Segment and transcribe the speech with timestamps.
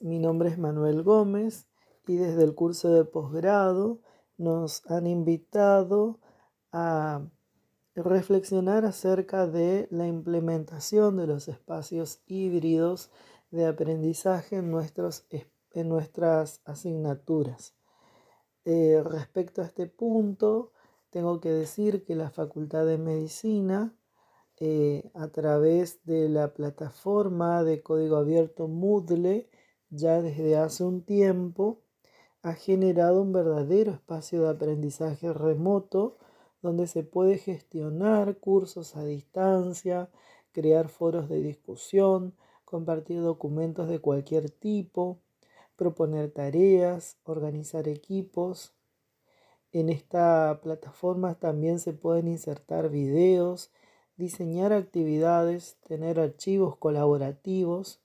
[0.00, 1.68] mi nombre es Manuel Gómez
[2.06, 4.00] y desde el curso de posgrado
[4.36, 6.18] nos han invitado
[6.72, 7.22] a
[7.94, 13.10] reflexionar acerca de la implementación de los espacios híbridos
[13.50, 15.26] de aprendizaje en, nuestros,
[15.72, 17.74] en nuestras asignaturas.
[18.64, 20.72] Eh, respecto a este punto,
[21.10, 23.94] tengo que decir que la Facultad de Medicina,
[24.60, 29.48] eh, a través de la plataforma de código abierto Moodle,
[29.90, 31.80] ya desde hace un tiempo,
[32.42, 36.16] ha generado un verdadero espacio de aprendizaje remoto
[36.62, 40.10] donde se puede gestionar cursos a distancia,
[40.52, 45.18] crear foros de discusión, compartir documentos de cualquier tipo,
[45.76, 48.74] proponer tareas, organizar equipos.
[49.70, 53.70] En esta plataforma también se pueden insertar videos,
[54.16, 58.00] diseñar actividades, tener archivos colaborativos,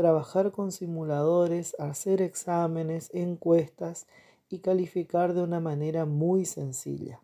[0.00, 4.06] trabajar con simuladores, hacer exámenes, encuestas
[4.48, 7.22] y calificar de una manera muy sencilla.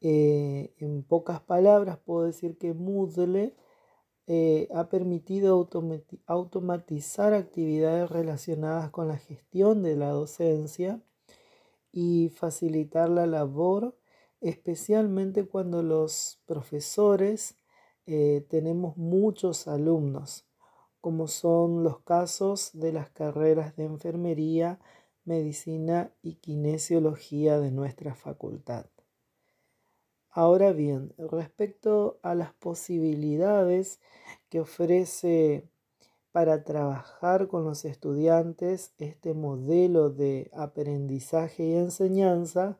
[0.00, 3.54] Eh, en pocas palabras puedo decir que Moodle
[4.26, 5.68] eh, ha permitido
[6.26, 11.02] automatizar actividades relacionadas con la gestión de la docencia
[11.92, 13.98] y facilitar la labor,
[14.40, 17.56] especialmente cuando los profesores
[18.06, 20.46] eh, tenemos muchos alumnos,
[21.00, 24.78] como son los casos de las carreras de enfermería,
[25.24, 28.86] medicina y kinesiología de nuestra facultad.
[30.30, 34.00] Ahora bien, respecto a las posibilidades
[34.48, 35.68] que ofrece
[36.30, 42.78] para trabajar con los estudiantes este modelo de aprendizaje y enseñanza,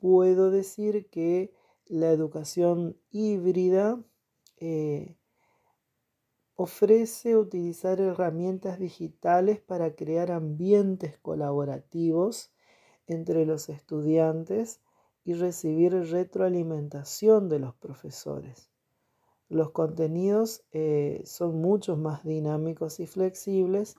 [0.00, 1.52] puedo decir que
[1.86, 4.02] la educación híbrida
[4.56, 5.17] eh,
[6.60, 12.50] ofrece utilizar herramientas digitales para crear ambientes colaborativos
[13.06, 14.80] entre los estudiantes
[15.24, 18.72] y recibir retroalimentación de los profesores.
[19.48, 23.94] Los contenidos eh, son mucho más dinámicos y flexibles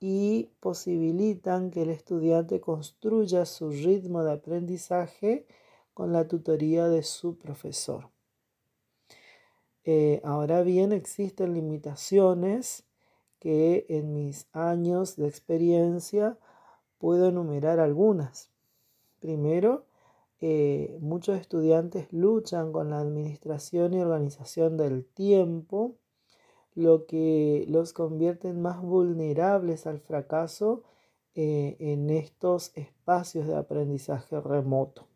[0.00, 5.46] y posibilitan que el estudiante construya su ritmo de aprendizaje
[5.92, 8.08] con la tutoría de su profesor.
[9.84, 12.84] Eh, ahora bien, existen limitaciones
[13.38, 16.38] que en mis años de experiencia
[16.98, 18.50] puedo enumerar algunas.
[19.20, 19.86] Primero,
[20.40, 25.96] eh, muchos estudiantes luchan con la administración y organización del tiempo,
[26.74, 30.82] lo que los convierte en más vulnerables al fracaso
[31.34, 35.09] eh, en estos espacios de aprendizaje remoto.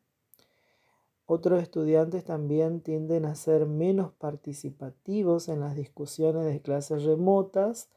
[1.27, 7.89] Otros estudiantes también tienden a ser menos participativos en las discusiones de clases remotas,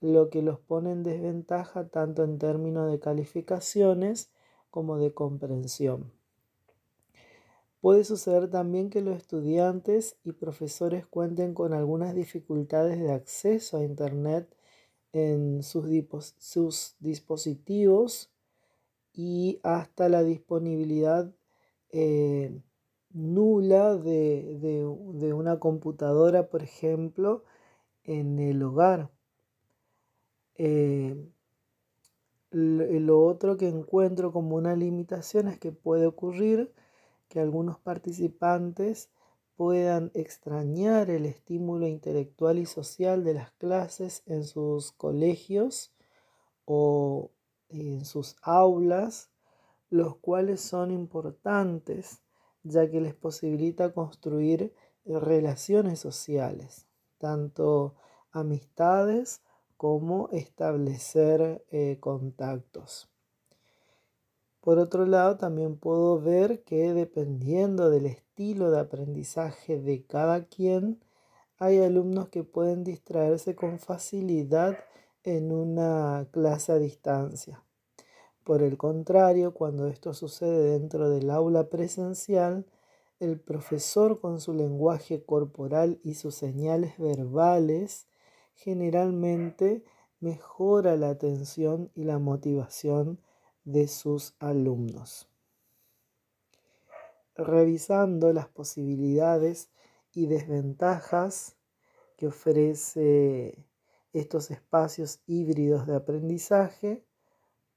[0.00, 4.30] lo que los pone en desventaja tanto en términos de calificaciones
[4.70, 6.12] como de comprensión.
[7.80, 13.84] Puede suceder también que los estudiantes y profesores cuenten con algunas dificultades de acceso a
[13.84, 14.52] Internet
[15.12, 18.32] en sus, dispositivos
[19.12, 21.32] y hasta la disponibilidad
[21.98, 22.60] eh,
[23.14, 24.84] nula de,
[25.34, 27.42] una computadora, por ejemplo,
[28.04, 29.10] en el hogar.
[30.56, 31.16] Eh,
[32.50, 36.70] lo otro que encuentro como una limitación es que puede ocurrir
[37.28, 39.08] que algunos participantes
[39.56, 45.94] puedan extrañar el estímulo intelectual y social de las clases en sus colegios
[46.66, 47.30] o
[47.70, 49.30] en sus aulas,
[49.90, 52.20] los cuales son importantes
[52.62, 54.74] ya que les posibilita construir
[55.04, 56.86] relaciones sociales,
[57.18, 57.94] tanto
[58.32, 59.42] amistades
[59.76, 63.08] como establecer eh, contactos.
[64.60, 71.00] Por otro lado, también puedo ver que dependiendo del estilo de aprendizaje de cada quien,
[71.58, 74.76] hay alumnos que pueden distraerse con facilidad
[75.22, 77.62] en una clase a distancia.
[78.46, 82.64] Por el contrario, cuando esto sucede dentro del aula presencial,
[83.18, 88.06] el profesor con su lenguaje corporal y sus señales verbales
[88.54, 89.82] generalmente
[90.20, 93.18] mejora la atención y la motivación
[93.64, 95.28] de sus alumnos.
[97.34, 99.70] Revisando las posibilidades
[100.12, 101.56] y desventajas
[102.16, 103.66] que ofrece
[104.12, 107.04] estos espacios híbridos de aprendizaje,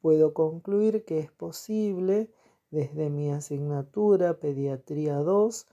[0.01, 2.31] puedo concluir que es posible
[2.72, 5.68] desde mi asignatura Pediatría 2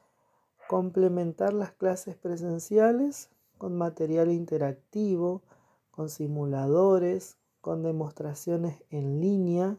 [0.66, 5.42] complementar las clases presenciales con material interactivo,
[5.90, 9.78] con simuladores, con demostraciones en línea,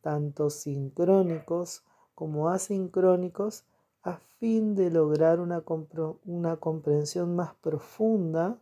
[0.00, 1.82] tanto sincrónicos
[2.14, 3.64] como asincrónicos,
[4.02, 5.62] a fin de lograr una,
[6.24, 8.58] una comprensión más profunda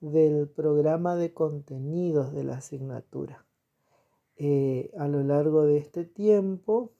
[0.00, 3.47] del programa de contenidos de la asignatura.
[4.38, 6.92] Eh, a lo largo de este tiempo,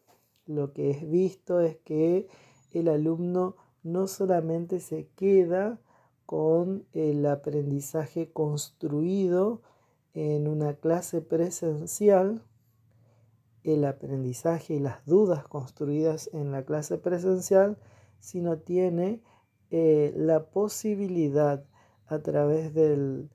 [0.46, 2.26] lo que es visto es que
[2.72, 5.80] el alumno no solamente se queda
[6.26, 9.62] con el aprendizaje construido
[10.14, 12.42] en una clase presencial,
[13.62, 17.78] el aprendizaje y las dudas construidas en la clase presencial,
[18.18, 19.22] sino tiene
[19.70, 21.64] eh, la posibilidad
[22.06, 23.30] a través del,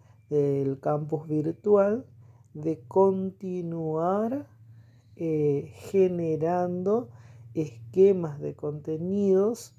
[0.81, 2.07] campus virtual
[2.53, 4.47] de continuar
[5.15, 7.09] eh, generando
[7.53, 9.75] esquemas de contenidos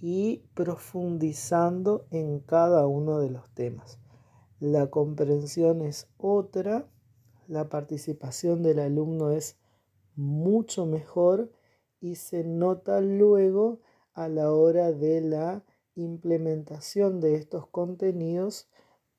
[0.00, 3.98] y profundizando en cada uno de los temas.
[4.60, 6.88] La comprensión es otra,
[7.48, 9.58] la participación del alumno es
[10.16, 11.52] mucho mejor
[12.00, 13.80] y se nota luego
[14.14, 18.68] a la hora de la implementación de estos contenidos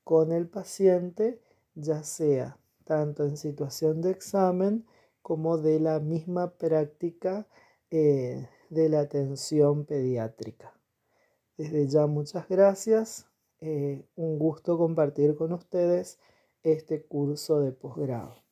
[0.02, 1.40] con el paciente,
[1.74, 4.86] ya sea tanto en situación de examen
[5.22, 7.46] como de la misma práctica
[7.90, 10.78] eh, de la atención pediátrica.
[11.56, 13.26] Desde ya muchas gracias.
[13.60, 16.18] Eh, un gusto compartir con ustedes
[16.62, 18.43] este curso de posgrado.